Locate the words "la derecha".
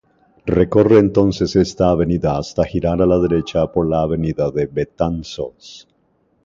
3.05-3.71